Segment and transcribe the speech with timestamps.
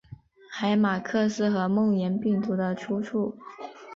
[0.49, 3.37] 海马克斯和梦魇病毒的出处！